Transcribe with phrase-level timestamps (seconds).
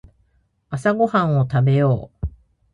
[0.71, 2.27] 朝ごはんを食べよう。